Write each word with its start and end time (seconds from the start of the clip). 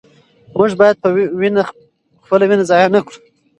موږ 0.57 0.71
به 0.79 0.87
خپله 2.25 2.45
وینه 2.49 2.65
ضایع 2.69 2.89
نه 2.95 2.99
کړو. 3.05 3.17